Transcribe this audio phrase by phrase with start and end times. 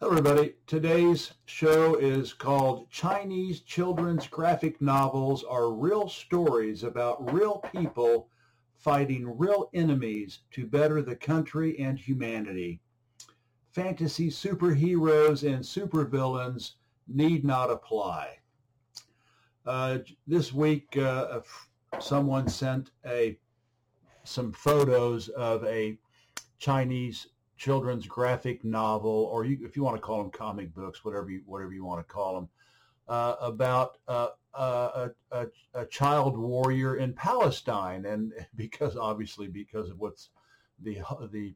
[0.00, 0.54] Hello, everybody.
[0.66, 8.28] Today's show is called Chinese Children's Graphic Novels Are Real Stories About Real People
[8.76, 12.80] Fighting Real Enemies to Better the Country and Humanity.
[13.70, 16.72] Fantasy superheroes and supervillains
[17.06, 18.38] need not apply.
[19.64, 21.40] Uh, this week, uh,
[22.00, 23.38] someone sent a
[24.24, 25.96] some photos of a
[26.58, 31.30] Chinese children's graphic novel, or you, if you want to call them comic books, whatever
[31.30, 32.48] you, whatever you want to call them,
[33.08, 39.90] uh, about uh, uh, a, a, a, child warrior in Palestine, and because obviously because
[39.90, 40.30] of what's
[40.82, 40.98] the
[41.32, 41.54] the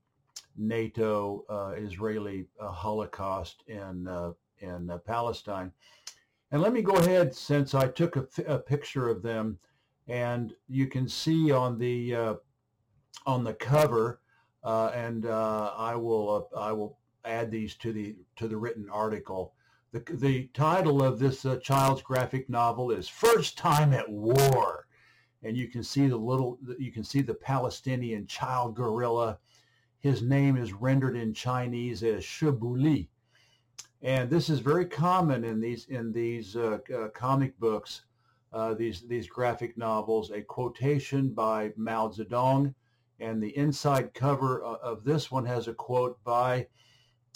[0.57, 5.73] NATO uh, Israeli uh, Holocaust in uh, in Palestine.
[6.51, 9.59] And let me go ahead since I took a, a picture of them,
[10.07, 12.37] and you can see on the
[13.27, 14.21] on the cover
[14.65, 19.55] and uh, I will uh, I will add these to the to the written article.
[19.93, 24.87] The the title of this uh, child's graphic novel is First Time at War,
[25.43, 29.39] and you can see the little you can see the Palestinian child guerrilla.
[30.01, 33.11] His name is rendered in Chinese as Shi Buli,
[34.03, 38.03] and this is very common in these in these uh, uh, comic books.
[38.77, 42.75] these these graphic novels, a quotation by Mao Zedong,
[43.21, 46.67] and the inside cover of this one has a quote by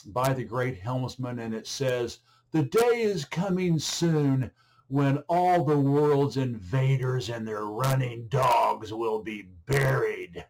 [0.07, 2.19] by the great helmsman, and it says,
[2.51, 4.51] "The day is coming soon."
[4.89, 10.45] When all the world's invaders and their running dogs will be buried.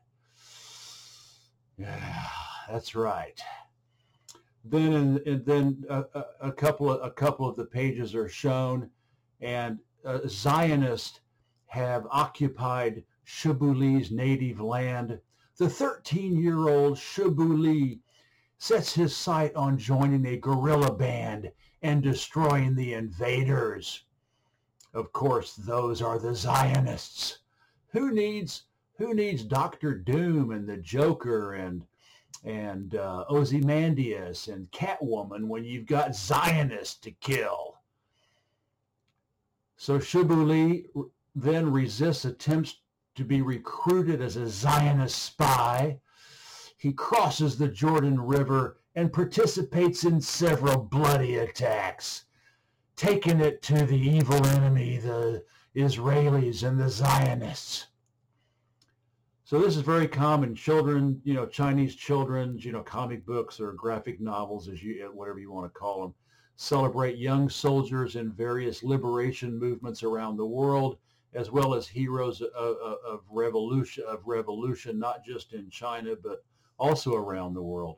[1.79, 2.27] Yeah,
[2.69, 3.41] that's right.
[4.65, 8.91] Then, and then a, a, couple of a couple of the pages are shown,
[9.41, 11.21] and uh, Zionists
[11.67, 15.19] have occupied Shi Buli's native land.
[15.57, 18.03] The 13-year-old Shi Buli
[18.59, 24.05] sets his sight on joining a guerrilla band and destroying the invaders.
[24.93, 27.39] Of course, those are the Zionists.
[27.93, 28.65] Who needs
[28.99, 31.87] who needs Doctor Doom and the Joker and
[32.45, 37.81] and uh, Ozymandias and Catwoman when you've got Zionists to kill?
[39.79, 40.91] So Shi Buli
[41.35, 42.82] then resists attempts
[43.15, 45.99] to be recruited as a Zionist spy.
[46.79, 52.25] He crosses the Jordan River and participates in several bloody attacks,
[52.97, 55.45] taking it to the evil enemy, the
[55.77, 57.87] Israelis and the Zionists.
[59.45, 60.55] So this is very common.
[60.55, 65.39] Children, you know, Chinese children's, you know, comic books or graphic novels, as you, whatever
[65.39, 66.15] you want to call them,
[66.57, 70.97] celebrate young soldiers in various liberation movements around the world
[71.35, 76.45] as well as heroes of, of, revolution of revolution, not just in China but
[76.79, 77.97] also around the world.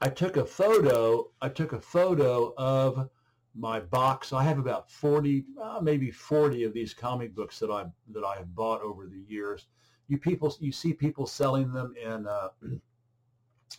[0.00, 1.30] I took a photo.
[1.40, 3.08] I took a photo of
[3.54, 4.32] my box.
[4.32, 8.36] I have about forty, uh, maybe forty of these comic books that I that I
[8.36, 9.66] have bought over the years.
[10.08, 12.26] You people, you see people selling them in.
[12.26, 12.48] Uh,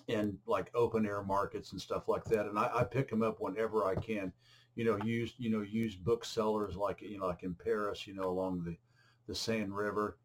[0.08, 3.40] in like open air markets and stuff like that, and I, I pick them up
[3.40, 4.34] whenever I can
[4.76, 8.30] you know, used, you know, used booksellers like, you know, like in Paris, you know,
[8.30, 8.76] along the,
[9.28, 10.18] the Seine River.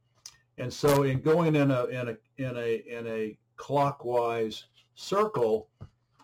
[0.56, 4.64] And so in going in a, in a, in a, in a clockwise
[4.94, 5.68] circle,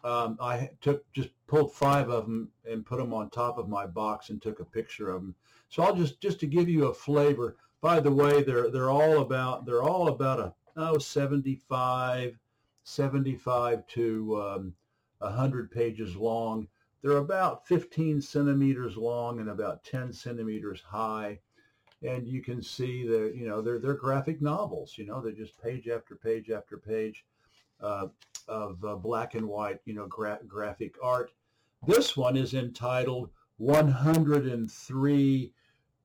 [0.03, 3.87] um, I took, just pulled five of them and put them on top of my
[3.87, 5.35] box and took a picture of them.
[5.69, 9.21] So I'll just, just to give you a flavor, by the way, they're, they're all
[9.21, 12.39] about, they're all about a, oh, 75,
[12.85, 14.75] 75 to um,
[15.19, 16.69] 100 pages long.
[17.05, 21.39] They're about 15 centimeters long and about 10 centimeters high.
[22.03, 25.63] And you can see that, you know, they're, they're graphic novels, you know, they're just
[25.63, 27.27] page after page after page
[27.83, 28.07] uh,
[28.49, 31.31] of uh, black and white, you know, gra- graphic art.
[31.87, 33.29] This one is entitled
[33.59, 35.53] 103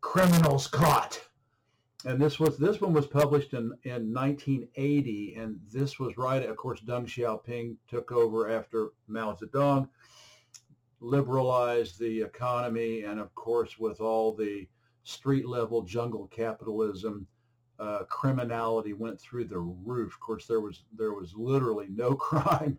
[0.01, 1.21] Criminals Caught.
[2.03, 6.43] And this was this one was published in, in 1980, and this was right.
[6.43, 9.87] Of course, Deng Xiaoping took over after Mao Zedong,
[11.01, 14.67] liberalized the economy, and of course, with all the
[15.03, 17.27] street level jungle capitalism,
[17.79, 20.13] uh, criminality went through the roof.
[20.13, 22.77] Of course, there was there was literally no crime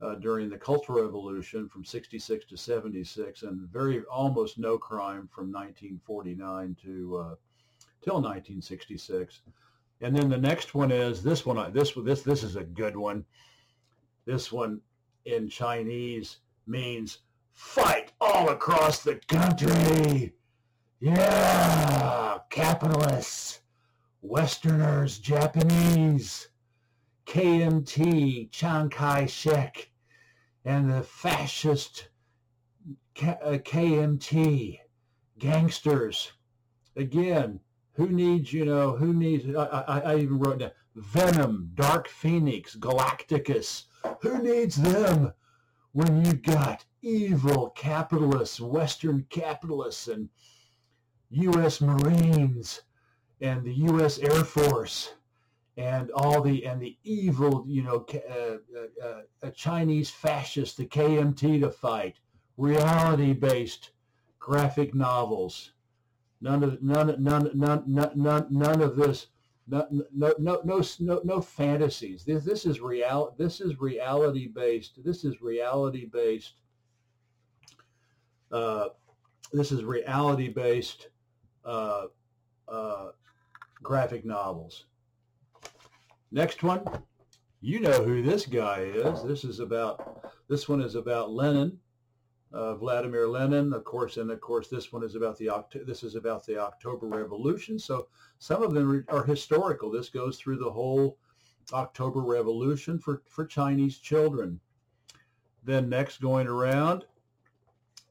[0.00, 5.52] uh, during the Cultural Revolution from 66 to 76, and very almost no crime from
[5.52, 7.34] 1949 to uh,
[8.02, 9.42] till 1966.
[10.00, 11.72] And then the next one is this one.
[11.72, 13.24] This this this is a good one.
[14.24, 14.80] This one
[15.26, 17.18] in Chinese means
[17.52, 20.34] fight all across the country.
[21.00, 23.60] Yeah, capitalists,
[24.22, 26.48] Westerners, Japanese,
[27.26, 29.90] KMT, Chiang Kai-shek.
[30.64, 32.08] and the fascist
[33.14, 34.82] KMT uh,
[35.38, 36.32] gangsters.
[36.96, 37.60] Again,
[37.92, 42.76] who needs, you know, who needs, I, I, I even wrote down Venom, Dark Phoenix,
[42.76, 43.84] Galacticus.
[44.22, 45.32] Who needs them
[45.92, 50.28] when you got evil capitalists, Western capitalists, and
[51.30, 51.80] U.S.
[51.80, 52.82] Marines
[53.40, 54.18] and the U.S.
[54.18, 55.14] Air Force
[55.76, 58.58] and all the and the evil, you know, uh,
[59.02, 62.16] uh, uh, Chinese fascists, the KMT to fight,
[62.56, 63.90] reality-based
[64.38, 65.72] graphic novels.
[66.40, 69.28] None of none none none none none, none of this.
[69.70, 72.24] No, no, no, no, no, fantasies.
[72.24, 73.34] This, this is real.
[73.38, 74.98] This is reality based.
[75.04, 76.54] This is reality based.
[78.50, 78.88] Uh,
[79.52, 81.08] this is reality based
[81.64, 82.06] uh,
[82.66, 83.10] uh,
[83.80, 84.86] graphic novels.
[86.32, 86.84] Next one,
[87.60, 89.22] you know who this guy is.
[89.22, 91.78] This is about, this one is about Lenin,
[92.52, 96.02] uh, Vladimir Lenin, of course, and of course this one is about the, Oct- this
[96.02, 97.78] is about the October Revolution.
[97.78, 98.08] So
[98.38, 99.90] some of them are historical.
[99.90, 101.18] This goes through the whole
[101.72, 104.60] October Revolution for, for Chinese children.
[105.62, 107.04] Then next going around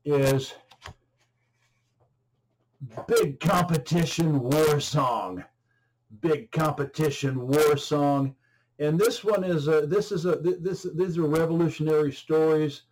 [0.06, 0.54] is
[3.08, 5.44] Big Competition War Song
[6.22, 8.36] big competition war song.
[8.80, 12.84] And this one is a, this is a this these are revolutionary stories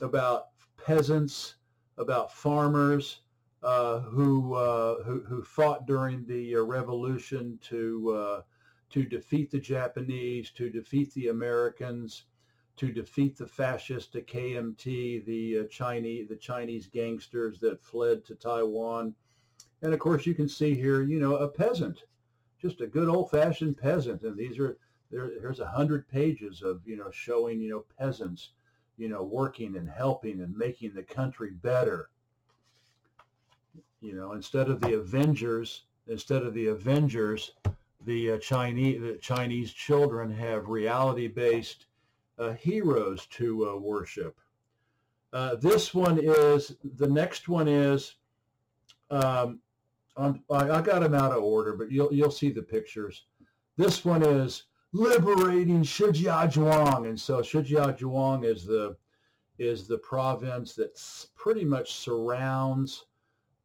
[0.00, 0.48] about
[0.84, 1.56] peasants,
[1.96, 3.20] about farmers
[3.62, 8.42] uh, who, uh, who who fought during the uh, revolution to uh,
[8.90, 12.24] to defeat the Japanese, to defeat the Americans,
[12.76, 18.34] to defeat the fascist, the KMT, the uh, Chinese the Chinese gangsters that fled to
[18.34, 19.14] Taiwan.
[19.82, 22.04] And of course, you can see here, you know, a peasant
[22.64, 24.22] just a good old-fashioned peasant.
[24.22, 24.78] And these are
[25.10, 25.30] there.
[25.38, 28.52] There's a hundred pages of you know showing you know peasants,
[28.96, 32.10] you know, working and helping and making the country better.
[34.00, 37.52] You know, instead of the Avengers, instead of the Avengers,
[38.04, 41.86] the uh, Chinese the Chinese children have reality-based
[42.38, 44.36] uh, heroes to uh, worship.
[45.32, 48.16] Uh, this one is the next one is
[49.10, 49.60] um,
[50.16, 53.24] I, I got them out of order, but you'll you'll see the pictures.
[53.76, 54.64] This one is
[54.94, 58.96] liberating Shijiazhuang, and so Shijiazhuang is the
[59.58, 61.00] is the province that
[61.36, 63.06] pretty much surrounds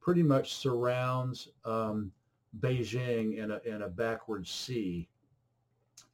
[0.02, 2.12] pretty much surrounds um,
[2.60, 5.08] Beijing in a in a backward sea,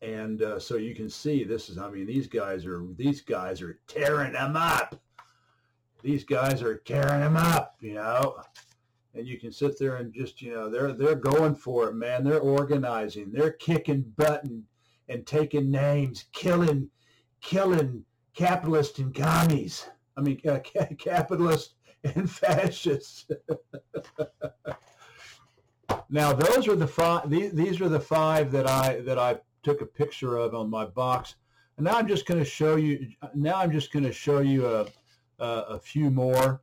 [0.01, 3.62] and uh, so you can see this is I mean these guys are these guys
[3.62, 5.01] are tearing them up.
[6.03, 8.35] These guys are tearing them up, you know
[9.15, 12.25] and you can sit there and just you know they're they're going for it, man.
[12.25, 14.63] They're organizing, they're kicking butt and,
[15.10, 16.90] and taking names, killing
[17.42, 18.04] killing
[18.34, 19.88] capitalists and commies.
[20.18, 20.60] I mean, uh,
[20.98, 23.25] capitalists and fascists.
[26.10, 27.30] now, those are the five.
[27.30, 30.86] These, these are the five that I that I took a picture of on my
[30.86, 31.36] box.
[31.78, 33.10] And now I'm just going to show you.
[33.34, 34.86] Now I'm just going to show you a,
[35.40, 36.62] a, a few more.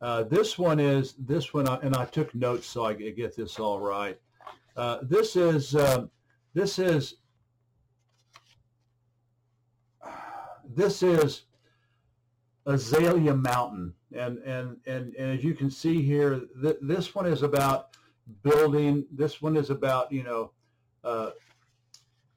[0.00, 3.80] Uh, this one is this one, and I took notes so I get this all
[3.80, 4.18] right.
[4.76, 6.10] Uh, this is um,
[6.54, 7.16] this is
[10.78, 11.42] this is
[12.66, 17.42] Azalea Mountain, and and and, and as you can see here, th this one is
[17.42, 17.96] about
[18.42, 19.04] building.
[19.10, 20.52] This one is about you know,
[21.02, 21.30] uh,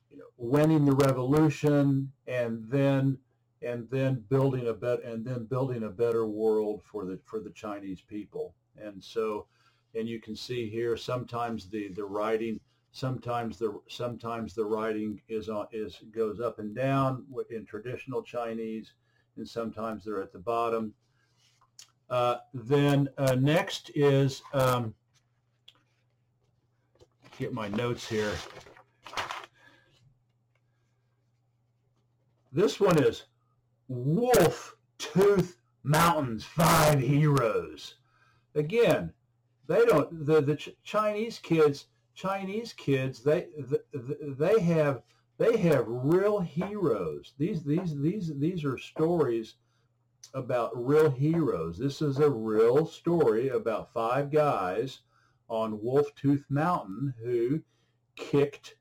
[0.09, 3.17] you know winning the revolution, and then
[3.61, 7.51] and then building a bet and then building a better world for the for the
[7.51, 8.55] Chinese people.
[8.75, 9.45] And so,
[9.93, 12.59] and you can see here sometimes the the writing
[12.91, 18.93] sometimes the sometimes the writing is on is goes up and down in traditional Chinese,
[19.37, 20.93] and sometimes they're at the bottom.
[22.09, 24.93] Uh, then uh, next is um,
[27.37, 28.33] get my notes here.
[32.51, 33.23] This one is
[33.87, 37.95] Wolf Tooth Mountains, five heroes.
[38.55, 39.13] Again,
[39.67, 41.85] they don't, the, the Chinese kids,
[42.21, 43.47] Chinese kids, they,
[43.93, 45.01] they have,
[45.39, 47.33] they have real heroes.
[47.39, 49.55] These, these, these, these are stories
[50.35, 51.79] about real heroes.
[51.79, 54.99] This is a real story about five guys
[55.49, 57.59] on Wolf Tooth Mountain who
[58.15, 58.75] kicked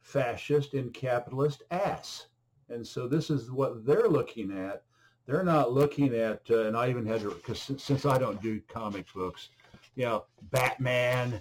[0.00, 2.28] fascist and capitalist ass.
[2.70, 4.82] And so this is what they're looking at.
[5.26, 8.62] They're not looking at, uh, and I even had to, because since I don't do
[8.66, 9.50] comic books,
[9.94, 11.40] you know, Batman,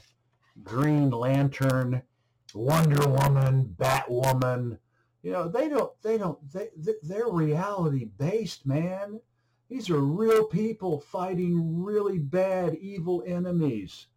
[0.64, 2.02] Green Lantern,
[2.54, 4.78] Wonder Woman, Batwoman,
[5.24, 6.70] You know, they don't, they don't, they,
[7.04, 9.20] they're reality based, man.
[9.70, 14.08] These are real people fighting really bad, evil enemies.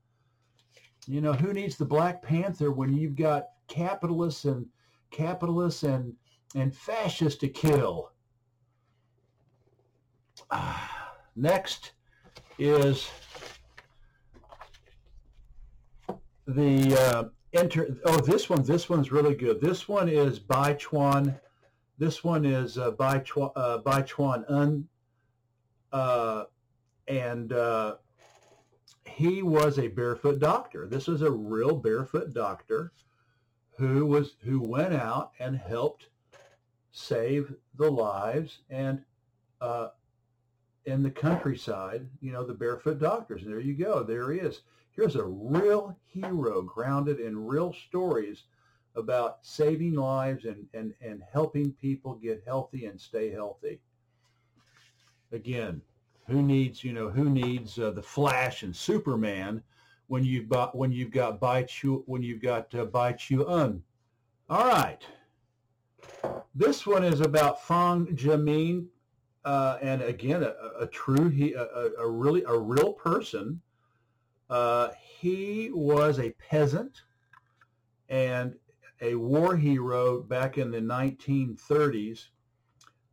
[1.07, 4.67] You know, who needs the Black Panther when you've got capitalists and
[5.11, 6.14] capitalists and
[6.55, 8.11] and fascists to kill?
[11.37, 11.93] next
[12.59, 13.09] is
[16.46, 17.96] the uh, enter.
[18.04, 18.62] Oh, this one.
[18.62, 19.60] This one's really good.
[19.60, 21.38] This one is Bai Chuan.
[21.98, 24.88] This one is uh, Bai Chuan, uh, Bai Chuan Un,
[25.92, 26.44] uh,
[27.06, 27.96] and uh,
[29.06, 30.86] he was a barefoot doctor.
[30.86, 32.92] This is a real barefoot doctor
[33.76, 36.08] who was who went out and helped
[36.92, 39.02] save the lives and
[39.60, 39.88] uh,
[40.84, 43.42] in the countryside, you know, the barefoot doctors.
[43.42, 44.02] And there you go.
[44.02, 44.60] There he is.
[44.96, 48.44] Here's a real hero grounded in real stories
[48.94, 53.80] about saving lives and, and, and helping people get healthy and stay healthy.
[55.32, 55.80] Again,
[56.28, 59.62] who needs, you know, who needs uh, the Flash and Superman
[60.06, 63.82] when you've got when you've got Bai Chu when you've got uh, Bai Chu Un.
[64.48, 65.02] All right.
[66.54, 68.86] This one is about Fang Zhimin,
[69.44, 71.66] uh, and again, a, a true, he, a,
[71.98, 73.60] a, really, a real person
[74.50, 77.02] uh, he was a peasant
[78.08, 78.54] and
[79.00, 82.28] a war hero back in the 1930s.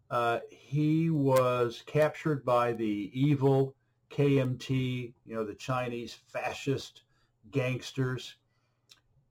[0.10, 3.76] Uh, he was captured by the evil
[4.10, 7.04] KMT, you know, the Chinese fascist
[7.52, 8.36] gangsters,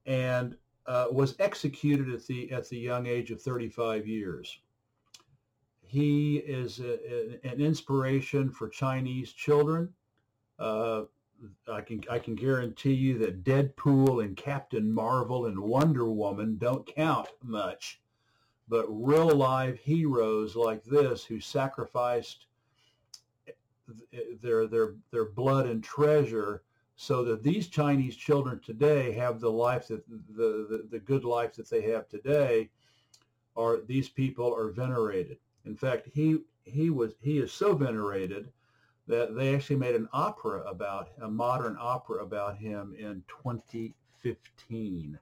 [0.07, 4.59] and uh, was executed at the at the young age of 35 years.
[5.83, 6.99] He is a,
[7.45, 9.90] a, an inspiration for Chinese children.
[10.59, 11.02] Uh,
[11.71, 16.87] I can I can guarantee you that Deadpool and Captain Marvel and Wonder Woman don't
[16.87, 18.01] count much,
[18.69, 22.47] but real live heroes like this who sacrificed
[24.43, 26.63] their their their blood and treasure
[26.97, 31.55] so that these Chinese children today have the life that the, the, the good life
[31.55, 32.69] that they have today
[33.57, 35.39] are these people are venerated.
[35.65, 38.53] In fact, he he was he is so venerated
[39.11, 45.19] that they actually made an opera about a modern opera about him in 2015.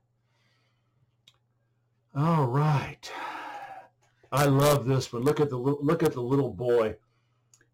[2.15, 3.11] All right.
[4.31, 5.23] I love this one.
[5.23, 6.97] Look at the look at the little boy,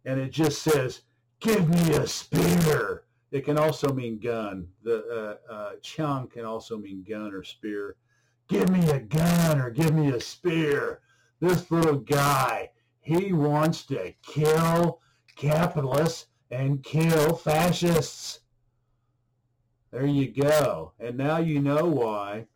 [0.04, 1.02] and it just says,
[1.40, 3.02] "Give me a spear."
[3.32, 4.68] It can also mean gun.
[4.84, 7.96] The uh, uh, chang can also mean gun or spear.
[8.46, 11.00] Give me a gun or give me a spear.
[11.40, 15.00] This little guy, he wants to kill
[15.36, 18.40] capitalists and kill fascists.
[19.90, 20.92] There you go.
[20.98, 22.46] And now you know why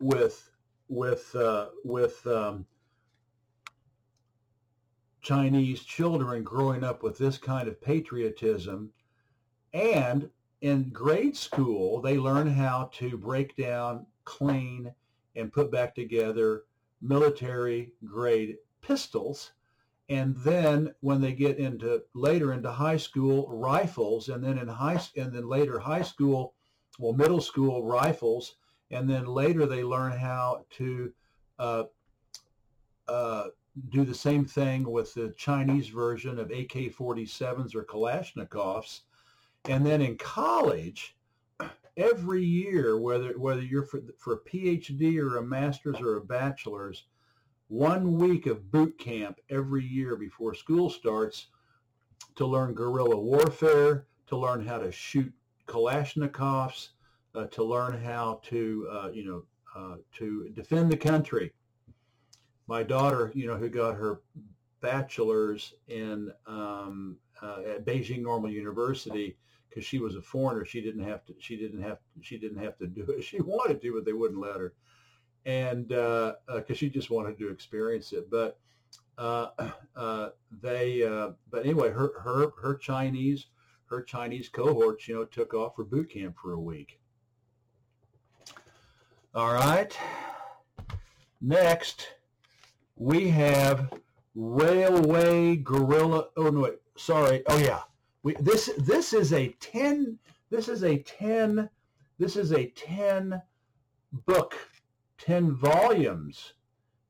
[0.00, 0.50] with
[0.88, 2.66] with uh, with um,
[5.20, 8.90] Chinese children growing up with this kind of patriotism
[9.72, 14.92] and in grade school they learn how to break down, clean,
[15.34, 16.64] and put back together
[17.02, 19.52] military grade pistols
[20.08, 25.00] and then when they get into later into high school rifles and then in high
[25.16, 26.54] and then later high school
[26.98, 28.56] well middle school rifles
[28.90, 31.12] and then later they learn how to
[31.58, 31.84] uh,
[33.08, 33.44] uh,
[33.90, 39.00] do the same thing with the Chinese version of AK-47s or Kalashnikovs.
[39.68, 41.16] And then in college
[41.96, 47.04] every year whether whether you're for, for a PhD or a master's or a bachelor's
[47.68, 51.48] one week of boot camp every year before school starts
[52.36, 55.32] to learn guerrilla warfare, to learn how to shoot
[55.66, 56.90] Kalashnikovs,
[57.34, 59.42] uh, to learn how to, uh, you know,
[59.74, 61.52] uh, to defend the country.
[62.66, 64.20] My daughter, you know, who got her
[64.80, 69.36] bachelor's in um, uh, at Beijing Normal University
[69.68, 71.34] because she was a foreigner, she didn't have to.
[71.38, 71.98] She didn't have.
[72.22, 73.22] She didn't have to do it.
[73.24, 74.72] She wanted to, but they wouldn't let her
[75.46, 78.28] and because uh, uh, she just wanted to experience it.
[78.30, 78.58] But
[79.16, 79.48] uh,
[79.96, 81.02] uh, they,
[81.50, 83.46] but anyway, her her her Chinese
[83.86, 86.98] her Chinese cohorts, you know, took off for boot camp for a week.
[89.32, 89.96] All right.
[91.40, 92.08] Next,
[92.96, 93.92] we have
[94.34, 96.28] railway guerrilla.
[96.36, 97.42] Oh no, wait, sorry.
[97.46, 97.82] Oh yeah,
[98.22, 100.18] we this this is a ten.
[100.50, 101.68] This is a ten.
[102.18, 103.40] This is a ten
[104.24, 104.56] book
[105.18, 106.52] 10 volumes,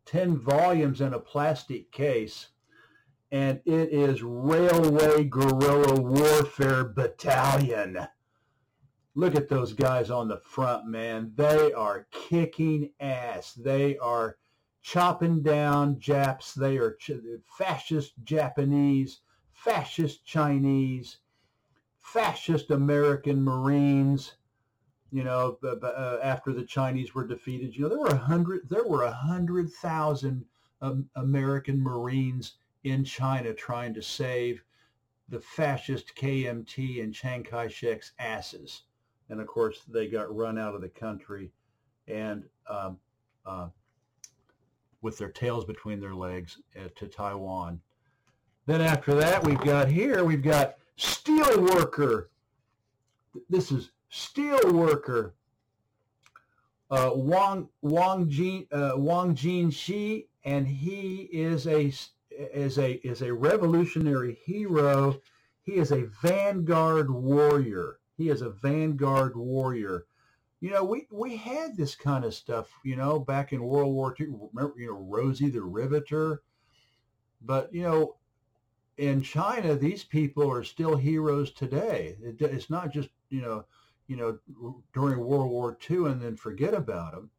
[0.04, 2.48] 10 volumes in a plastic case.
[3.32, 8.06] And it is Railway Guerrilla Warfare Battalion.
[9.14, 11.32] Look at those guys on the front, man.
[11.34, 13.54] They are kicking ass.
[13.54, 14.36] They are
[14.82, 16.54] chopping down Japs.
[16.54, 17.12] They are ch-
[17.58, 19.20] fascist Japanese,
[19.52, 21.18] fascist Chinese,
[21.98, 24.34] fascist American Marines.
[25.16, 28.68] You know, uh, after the Chinese were defeated, you know there were a hundred.
[28.68, 30.44] There were a hundred thousand
[30.82, 34.62] um, American Marines in China trying to save
[35.30, 38.82] the fascist KMT and Chiang Kai-shek's asses.
[39.30, 41.50] And of course, they got run out of the country
[42.06, 42.98] and um,
[43.46, 43.68] uh,
[45.00, 47.80] with their tails between their legs uh, to Taiwan.
[48.66, 52.28] Then after that, we've got here, we've got steel worker.
[53.48, 55.34] This is steel worker.
[56.90, 61.92] Uh, Wang Wang Jin uh, Wang Jin Shi, and he is a
[62.30, 65.20] is a is a revolutionary hero.
[65.62, 67.98] He is a vanguard warrior.
[68.16, 70.06] He is a vanguard warrior.
[70.60, 74.14] You know, we, we had this kind of stuff, you know, back in World War
[74.18, 74.28] II.
[74.54, 76.42] Remember, you know, Rosie the Riveter.
[77.42, 78.16] But, you know,
[78.96, 82.16] in China, these people are still heroes today.
[82.22, 83.66] It, it's not just, you know,
[84.06, 84.38] you know,
[84.92, 87.30] during World War II and then forget about him.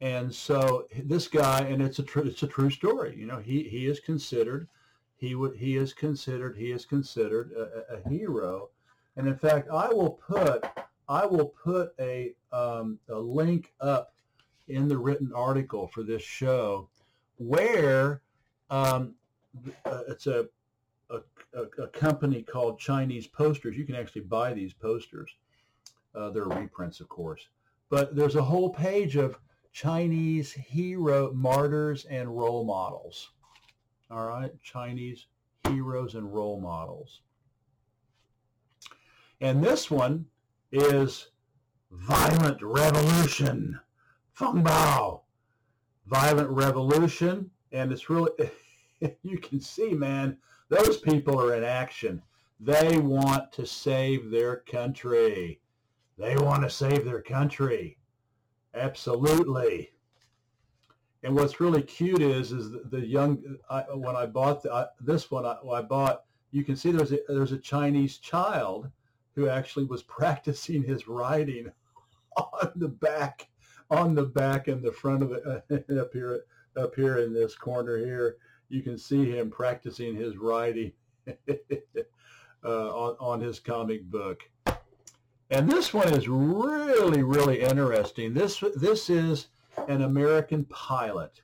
[0.00, 3.16] And so this guy, and it's a tr- it's a true story.
[3.16, 4.68] You know, he he is considered
[5.16, 8.70] he would he is considered he is considered a, a hero.
[9.16, 10.66] And in fact, I will put
[11.08, 14.12] I will put a um, a link up
[14.68, 16.88] in the written article for this show
[17.38, 18.22] where
[18.70, 19.14] um,
[19.84, 20.46] uh, it's a,
[21.10, 21.20] a,
[21.78, 23.76] a company called Chinese Posters.
[23.76, 25.30] You can actually buy these posters.
[26.16, 27.46] Uh, they're reprints, of course.
[27.90, 29.38] But there's a whole page of
[29.72, 33.30] Chinese hero martyrs and role models.
[34.10, 35.26] All right, Chinese
[35.68, 37.20] heroes and role models.
[39.40, 40.26] And this one
[40.72, 41.28] is
[41.90, 43.78] Violent Revolution,
[44.32, 45.20] Feng Bao.
[46.06, 48.30] Violent Revolution, and it's really,
[49.22, 52.22] you can see, man, those people are in action.
[52.60, 55.60] They want to save their country.
[56.18, 57.98] They want to save their country.
[58.74, 59.90] Absolutely.
[61.22, 65.30] And what's really cute is is the, young I, when I bought the, I, this
[65.30, 68.90] one I, I, bought you can see there's a there's a Chinese child
[69.34, 71.72] who actually was practicing his writing
[72.36, 73.48] on the back
[73.90, 76.44] on the back and the front of it uh, up here
[76.76, 78.36] up here in this corner here
[78.68, 80.92] you can see him practicing his writing
[81.28, 81.94] uh,
[82.64, 84.42] on, on his comic book
[85.50, 88.34] and this one is really, really interesting.
[88.34, 89.48] This this is
[89.88, 91.42] an American pilot,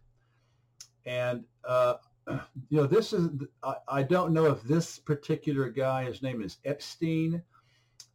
[1.06, 1.94] and uh,
[2.28, 2.38] you
[2.70, 3.30] know this is
[3.62, 7.42] I, I, don't know if this particular guy his name is Epstein.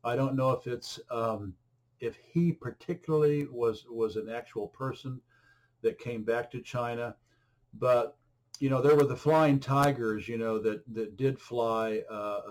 [0.04, 1.54] I don't know if it's um,
[2.00, 5.22] if he particularly was was an actual person
[5.84, 7.16] that came back to China,
[7.74, 8.18] but
[8.60, 12.02] you know, there were the flying tigers, you know, that, that did fly.
[12.10, 12.42] Uh,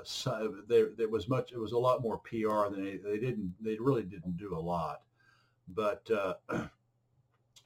[0.68, 4.04] there, was much, it was a lot more PR than they, they didn't, they really
[4.04, 5.02] didn't do a lot.
[5.68, 6.34] But uh,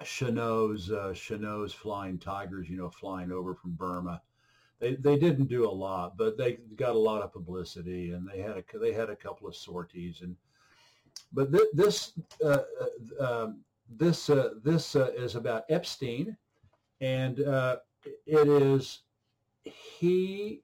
[0.03, 1.15] Chennault's, uh,
[1.75, 4.23] flying tigers, you know, flying over from Burma,
[4.79, 8.41] they, they didn't do a lot, but they got a lot of publicity and they
[8.41, 10.23] had a, they had a couple of sorties.
[10.23, 10.35] And,
[11.35, 12.63] but th- this, uh,
[13.21, 16.39] uh, um, this, uh, this is about Epstein
[17.03, 17.41] and
[18.05, 19.01] it is
[19.63, 20.63] he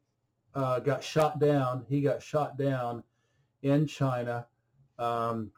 [0.54, 1.84] uh, got shot down.
[1.88, 3.02] He got shot down
[3.62, 4.46] in China,
[4.98, 5.50] um,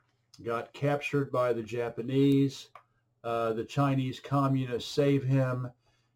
[0.44, 2.70] got captured by the Japanese.
[3.22, 5.70] Uh, the Chinese communists save him.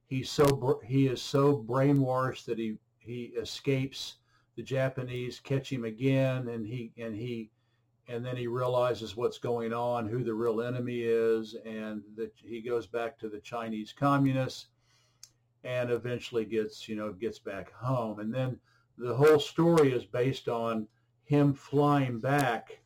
[0.06, 4.16] He's so he is so brainwashed that he he escapes.
[4.56, 7.50] The Japanese catch him again, and he and he
[8.08, 12.60] and then he realizes what's going on, who the real enemy is, and that he
[12.60, 14.66] goes back to the Chinese communists
[15.64, 18.20] and eventually gets, you know, gets back home.
[18.20, 18.58] And then
[18.98, 20.86] the whole story is based on
[21.24, 22.80] him flying back,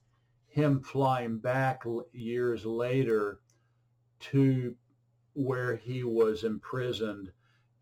[0.48, 3.40] him flying back years later
[4.18, 4.74] to
[5.34, 7.30] where he was imprisoned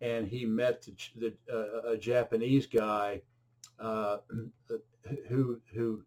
[0.00, 3.22] and he met the, the, uh, a Japanese guy
[3.78, 4.18] uh,
[5.28, 6.02] who who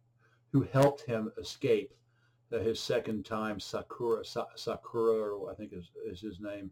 [0.52, 1.94] who helped him escape
[2.54, 6.70] uh, his second time Sakura Sa- Sakura I think is, is his name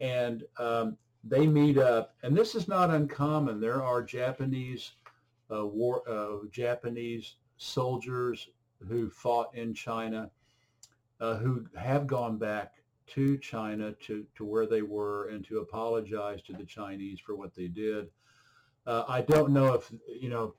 [0.00, 3.60] and um, they meet up, and this is not uncommon.
[3.60, 4.92] There are Japanese
[5.50, 8.48] uh, war, uh, Japanese soldiers
[8.86, 10.30] who fought in China,
[11.20, 12.74] uh, who have gone back
[13.06, 17.54] to China to, to where they were and to apologize to the Chinese for what
[17.54, 18.08] they did.
[18.86, 20.54] Uh, I don't know if you know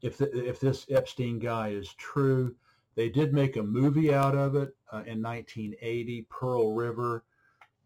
[0.00, 2.54] if the, if this Epstein guy is true.
[2.94, 7.24] They did make a movie out of it uh, in 1980, Pearl River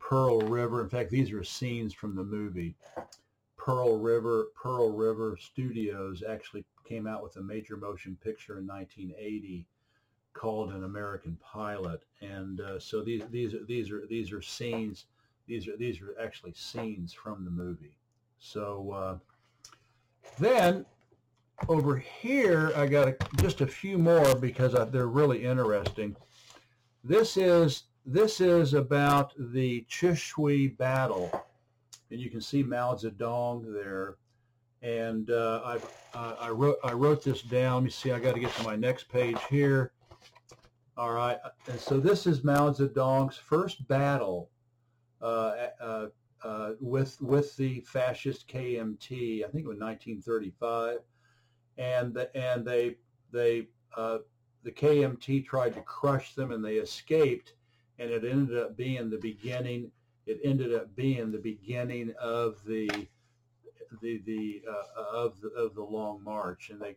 [0.08, 0.82] Pearl River.
[0.82, 2.76] In fact, these are scenes from the movie.
[3.56, 9.66] Pearl River, Pearl River Studios actually came out with a major motion picture in 1980
[10.32, 15.06] called An American Pilot, and uh, so these these are these are these are scenes.
[15.48, 17.96] These are these are actually scenes from the movie.
[18.38, 19.18] So uh,
[20.38, 20.86] then
[21.68, 26.14] over here, I got a, just a few more because I, they're really interesting.
[27.02, 31.30] This is this is about the Chishui battle
[32.10, 34.16] and you can see Mao Zedong there.
[34.82, 37.74] And uh, I've, uh, I wrote I wrote this down.
[37.74, 38.12] Let me see.
[38.12, 39.92] I got to get to my next page here.
[40.96, 41.38] All right.
[41.68, 44.50] And so this is Mao Zedong's first battle
[45.20, 46.06] uh, uh,
[46.44, 49.44] uh with with the fascist KMT.
[49.44, 50.98] I think it was 1935,
[51.78, 52.96] and the, and they
[53.32, 54.18] they uh,
[54.62, 57.54] the KMT tried to crush them, and they escaped,
[57.98, 59.90] and it ended up being the beginning
[60.26, 63.08] it ended up being the beginning of the
[64.00, 66.96] the the uh, of the of the long march, and they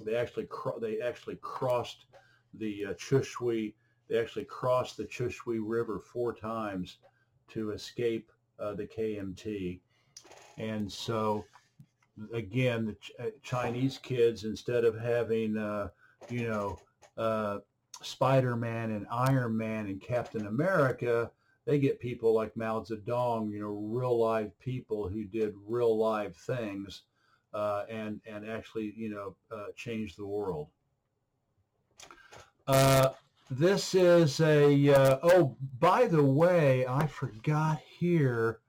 [0.00, 2.06] they actually cro- they actually crossed
[2.54, 3.74] the uh, Chishui.
[4.08, 6.98] They actually crossed the Chishui River four times
[7.48, 9.80] to escape uh, the KMT,
[10.58, 11.48] and so
[12.32, 15.88] again, the Ch- uh, Chinese kids instead of having uh,
[16.28, 16.80] you know
[17.16, 17.58] uh,
[18.02, 21.30] Spider-Man and Iron Man and Captain America,
[21.64, 26.36] they get people like Mao Zedong, you know, real live people who did real live
[26.36, 27.02] things
[27.56, 30.68] uh, and and actually, you know, uh, changed the world.
[32.66, 33.10] Uh,
[33.50, 38.60] this is a uh, oh, by the way, I forgot here.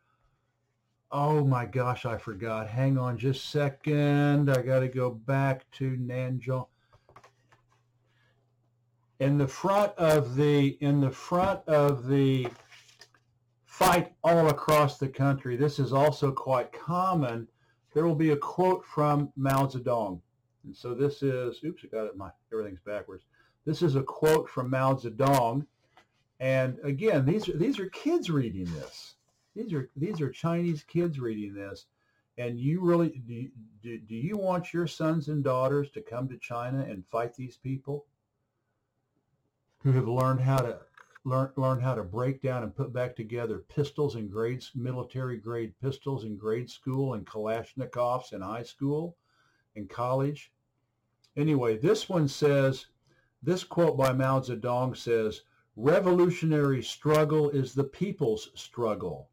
[1.11, 2.67] Oh my gosh, I forgot.
[2.67, 4.49] Hang on just a second.
[4.49, 6.67] I got to go back to Nanjong
[9.19, 12.47] in the front of the in the front of the
[13.65, 15.55] fight all across the country.
[15.55, 17.47] This is also quite common.
[17.93, 20.19] There will be a quote from Mao Zedong.
[20.63, 23.25] And so this is, oops, I got it, my, everything's backwards.
[23.65, 25.67] This is a quote from Mao Zedong.
[26.39, 29.15] And again, these are, these are kids reading this.
[29.55, 31.85] These are, these are Chinese kids reading this.
[32.39, 33.47] And you really, do,
[33.83, 37.57] do, do you want your sons and daughters to come to China and fight these
[37.57, 38.05] people
[39.83, 40.79] who have learned how to
[41.23, 45.73] learn learn how to break down and put back together pistols in grades, military grade
[45.81, 49.17] pistols in grade school and Kalashnikovs in high school
[49.75, 50.51] and college.
[51.35, 52.87] Anyway, this one says,
[53.43, 55.43] this quote by Mao Zedong says,
[55.75, 59.29] revolutionary struggle is the people's struggle.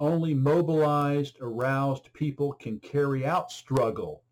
[0.00, 4.22] Only mobilized, aroused people can carry out struggle.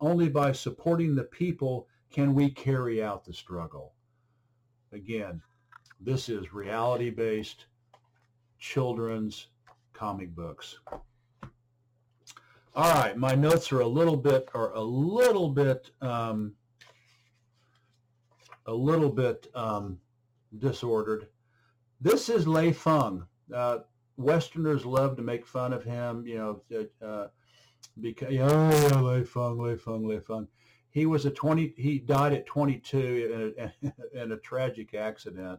[0.00, 3.94] Only by supporting the people can we carry out the struggle.
[4.92, 5.40] Again,
[6.00, 7.66] this is reality-based
[8.58, 9.48] children's
[9.92, 10.78] comic books.
[12.74, 16.54] All right, my notes are a little bit are a little bit um,
[18.66, 19.98] a little bit um,
[20.58, 21.28] disordered.
[22.00, 23.24] This is Lei Feng.
[23.54, 23.78] Uh,
[24.16, 26.60] Westerners love to make fun of him, you know,
[27.06, 27.28] uh,
[28.00, 30.48] because oh yeah, Lei Feng, Lei Feng, Lei Feng.
[30.92, 31.74] He was a twenty.
[31.76, 35.58] He died at 22 in a, in a tragic accident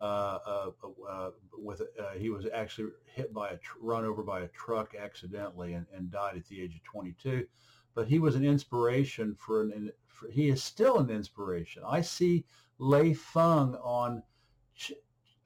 [0.00, 0.70] uh, uh,
[1.08, 1.82] uh, with
[2.16, 6.10] he was actually hit by a tr- run over by a truck accidentally and, and
[6.10, 7.46] died at the age of 22.
[7.94, 9.92] But he was an inspiration for an.
[10.06, 11.82] For, he is still an inspiration.
[11.86, 12.44] I see
[12.78, 14.22] Lei Feng on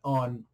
[0.05, 0.45] on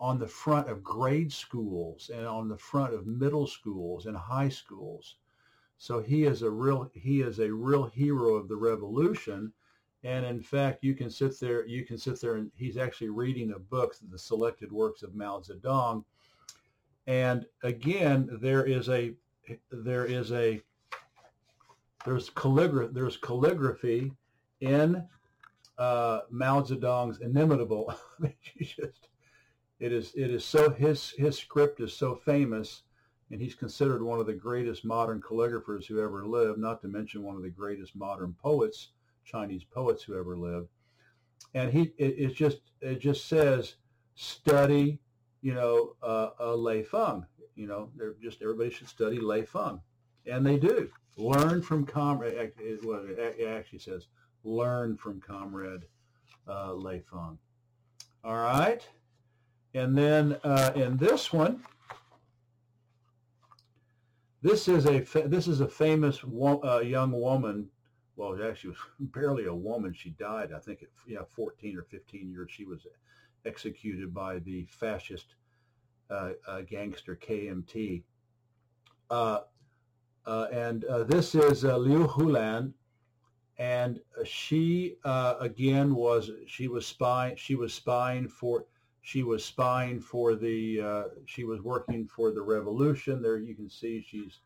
[0.00, 4.48] on the front of grade schools and on the front of middle schools and high
[4.48, 5.16] schools.
[5.82, 9.52] So he is a real he is a real hero of the revolution
[10.04, 13.50] and in fact, you can sit there, you can sit there and he's actually reading
[13.50, 16.04] a book, the selected works of Mao Zedong.
[17.08, 19.14] And again, there is a,
[19.72, 20.60] there is a,
[22.04, 24.12] there's calligraphy, there's calligraphy
[24.60, 25.04] in
[25.78, 27.92] uh, Mao Zedong's inimitable.
[28.56, 29.08] just,
[29.80, 32.84] it is, it is so, his, his script is so famous
[33.32, 37.22] and he's considered one of the greatest modern calligraphers who ever lived, not to mention
[37.22, 38.90] one of the greatest modern poets
[39.24, 40.68] Chinese poets who ever lived.
[41.54, 43.76] And he, it, it just, it just says,
[44.14, 44.98] study,
[45.40, 47.24] you know, uh, uh, Lei Feng.
[47.54, 49.80] You know, they're just everybody should study Lei Feng,
[50.26, 50.90] and they do.
[51.16, 52.52] Learn from comrade.
[52.82, 54.06] What it actually says,
[54.42, 55.84] learn from comrade
[56.48, 57.38] uh, Lei Feng.
[58.24, 58.86] All right,
[59.74, 61.62] and then uh, in this one,
[64.42, 67.68] this is a this is a famous wo- uh, young woman
[68.16, 69.92] well, she was barely a woman.
[69.92, 72.50] She died, I think, at yeah, 14 or 15 years.
[72.50, 72.86] She was
[73.44, 75.34] executed by the fascist
[76.10, 78.02] uh, uh, gangster KMT.
[79.10, 79.40] Uh,
[80.26, 82.72] uh, and uh, this is Liu Hulan,
[83.58, 88.66] and she again was she was spying she was spying for
[89.02, 93.20] she was spying for the she was working for the revolution.
[93.20, 94.40] There you can see she's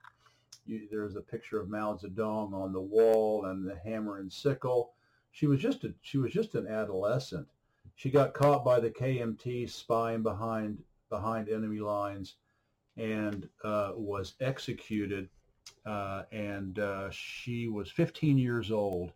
[0.67, 4.93] you, there's a picture of Mao Zedong on the wall and the hammer and sickle.
[5.31, 7.47] She was just a she was just an adolescent.
[7.95, 12.37] She got caught by the KMT spying behind behind enemy lines
[12.97, 15.29] and uh, was executed.
[15.85, 19.13] Uh, and uh, she was 15 years old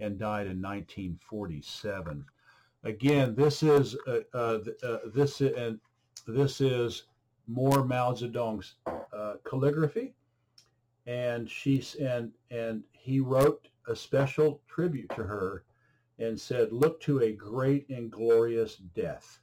[0.00, 2.24] and died in 1947.
[2.84, 5.80] Again, this is uh, uh, uh, this and
[6.26, 7.04] this is
[7.46, 8.74] more Mao Zedong's
[9.44, 10.14] calligraphy,
[11.06, 15.64] and she's and and he wrote a special tribute to her
[16.18, 19.40] and said, "Look to a great and glorious death."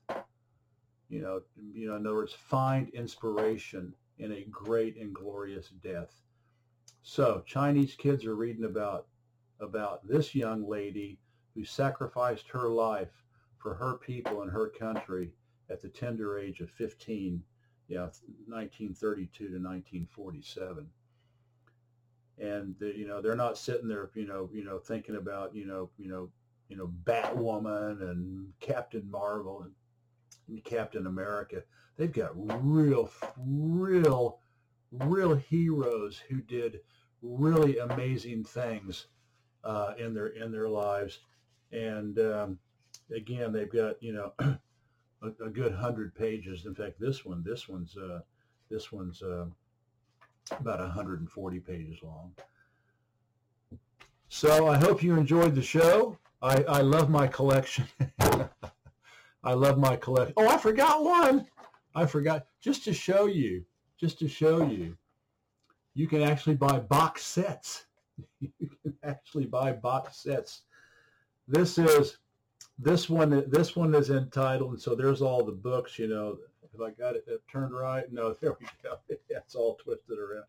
[1.10, 1.41] You know,
[1.74, 6.21] you know, in other words, find inspiration in a great and glorious death.
[7.04, 9.08] So Chinese kids are reading about
[9.60, 11.19] about this young lady
[11.55, 13.23] who sacrificed her life
[13.57, 15.31] for her people and her country
[15.69, 17.41] at the tender age of 15,
[17.87, 18.01] yeah,
[18.47, 20.87] 1932 to 1947.
[22.37, 25.65] And the, you know they're not sitting there, you know, you know, thinking about you
[25.65, 26.29] know, you know,
[26.67, 29.65] you know, Batwoman and Captain Marvel
[30.47, 31.63] and Captain America.
[31.97, 34.39] They've got real, real,
[34.91, 36.81] real heroes who did
[37.21, 39.07] really amazing things
[39.63, 41.19] uh, in their in their lives.
[41.71, 42.60] And um,
[43.15, 44.34] again, they've got you know
[45.21, 46.65] a, a, good hundred pages.
[46.65, 48.19] In fact, this one, this one's uh,
[48.69, 49.45] this one's uh,
[50.51, 52.32] about 140 pages long.
[54.28, 56.17] So I hope you enjoyed the show.
[56.41, 57.86] I, I love my collection.
[58.19, 60.34] I love my collection.
[60.38, 61.47] Oh, I forgot one.
[61.93, 62.47] I forgot.
[62.62, 63.63] Just to show you,
[63.99, 64.97] just to show you,
[65.93, 67.86] you can actually buy box sets.
[68.39, 70.63] you can actually buy box sets.
[71.47, 72.17] This is
[72.79, 73.43] this one.
[73.49, 75.99] This one is entitled, and so there's all the books.
[75.99, 76.38] You know,
[76.73, 78.97] if I got it turned right, no, there we go.
[79.29, 80.45] it's all twisted around.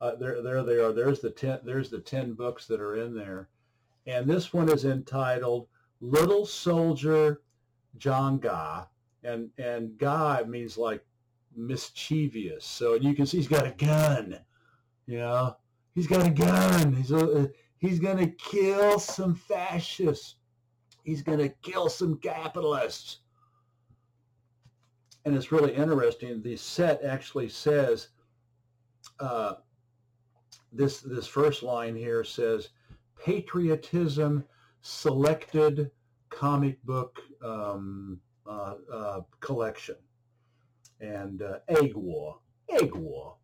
[0.00, 0.92] Uh, there, there they are.
[0.92, 1.60] There's the ten.
[1.64, 3.48] There's the ten books that are in there,
[4.06, 5.68] and this one is entitled
[6.00, 7.42] "Little Soldier
[7.98, 8.86] Zhang Ga,
[9.24, 11.04] and and Ga means like
[11.54, 12.64] mischievous.
[12.64, 14.38] So you can see he's got a gun.
[15.06, 15.56] You know,
[15.94, 16.94] he's got a gun.
[16.94, 20.36] He's a, he's gonna kill some fascists.
[21.02, 23.18] He's gonna kill some capitalists.
[25.24, 26.42] And it's really interesting.
[26.42, 28.08] The set actually says
[29.18, 29.54] uh,
[30.72, 32.70] this this first line here says
[33.22, 34.44] patriotism
[34.82, 35.90] selected
[36.30, 39.96] comic book um, uh, uh, collection.
[41.00, 42.38] And uh, Egg War,
[42.68, 43.36] Egg War.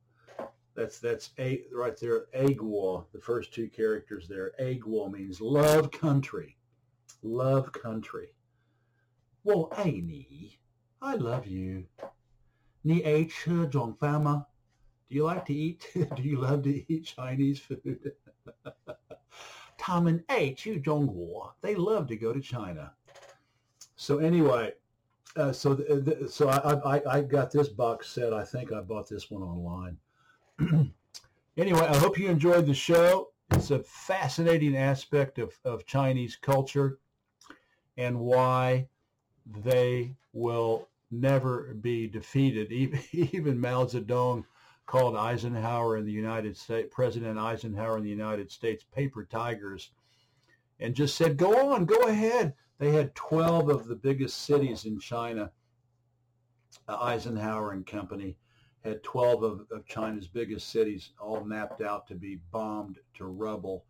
[0.77, 2.27] That's that's a right there.
[2.35, 4.53] Agua, the first two characters there.
[4.61, 6.59] Agua means love country,
[7.23, 8.35] love country.
[9.43, 10.59] Well, hey, ni,
[11.01, 11.87] I love you.
[12.85, 14.47] Ni a fama.
[15.09, 15.89] Do you like to eat?
[15.95, 18.13] Do you love to eat Chinese food?
[19.79, 21.53] Tom and A chu zhongguo.
[21.63, 22.93] They love to go to China.
[23.97, 24.73] So anyway,
[25.37, 28.35] uh, so the, the, so I, I I got this box set.
[28.35, 29.97] I think I bought this one online
[31.57, 33.31] anyway, I hope you enjoyed the show.
[33.53, 36.99] It's a fascinating aspect of, of Chinese culture
[37.97, 38.89] and why
[39.47, 42.73] they will never be defeated.
[42.73, 44.45] Even, even Mao Zedong
[44.87, 49.91] called Eisenhower in the United States, President Eisenhower in the United States, paper tigers,
[50.81, 52.55] and just said, go on, go ahead.
[52.79, 55.51] They had 12 of the biggest cities in China.
[56.89, 58.37] Uh, Eisenhower and company
[58.87, 63.85] had 12 of, of China's biggest cities all mapped out to be bombed to rubble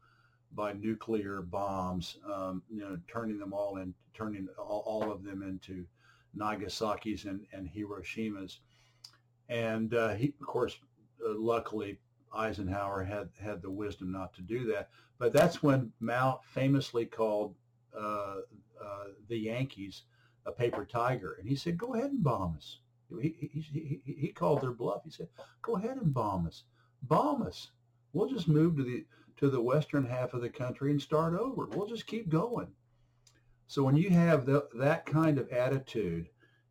[0.55, 5.43] by nuclear bombs, um, you know, turning them all in, turning all, all of them
[5.43, 5.85] into
[6.37, 8.61] Nagasaki's and, and Hiroshima's.
[9.49, 10.79] And uh, he, of course,
[11.25, 11.99] uh, luckily
[12.35, 14.91] Eisenhower had had the wisdom not to do that.
[15.19, 17.55] But that's when Mao famously called
[17.97, 18.37] uh,
[18.83, 20.03] uh, the Yankees
[20.45, 22.79] a paper tiger, and he said, "Go ahead and bomb us."
[23.21, 25.03] He, he, he, he called their bluff.
[25.05, 25.29] He said,
[25.63, 26.65] "Go ahead and bomb us.
[27.03, 27.71] Bomb us.
[28.13, 29.05] We'll just move to the
[29.39, 31.67] to the western half of the country and start over.
[31.67, 32.69] We'll just keep going."
[33.69, 36.29] So when you have the, that kind of attitude,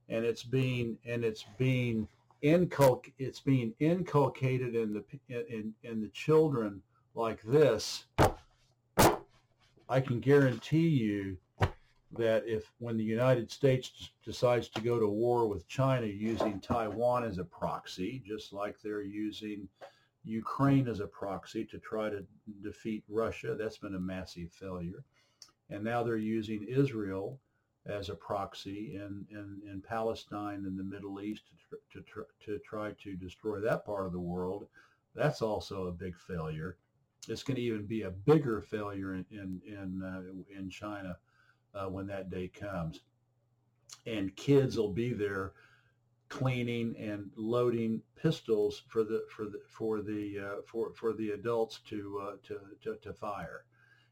[0.10, 2.08] and it's being and it's being
[2.44, 6.82] inculc it's being inculcated in the in, in the children
[7.16, 8.06] like this,
[9.90, 11.38] I can guarantee you
[12.18, 17.24] that if when the United States decides to go to war with China using Taiwan
[17.24, 19.68] as a proxy, just like they're using
[20.24, 22.26] Ukraine as a proxy to try to
[22.62, 25.04] defeat Russia, that's been a massive failure.
[25.70, 27.40] And now they're using Israel
[27.86, 31.44] as a proxy in, in, in Palestine and the Middle East
[31.92, 34.68] to, to, to try to destroy that part of the world.
[35.14, 36.78] That's also a big failure.
[37.28, 41.18] It's going to even be a bigger failure in in in, uh, in China
[41.76, 43.02] uh, when that day comes.
[44.06, 45.54] And kids will be there
[46.30, 51.80] cleaning and loading pistols for the for the for the uh, for for the adults
[51.88, 53.66] to, uh, to to to fire.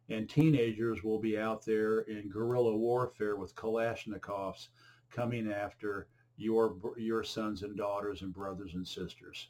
[0.10, 4.68] And teenagers will be out there in guerrilla warfare with Kalashnikovs
[5.10, 9.50] coming after your your sons and daughters and brothers and sisters.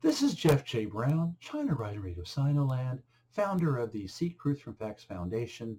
[0.00, 0.86] This is Jeff J.
[0.86, 2.98] Brown, China Rising Radio Sinoland,
[3.30, 5.78] founder of the Seek Truth from Facts Foundation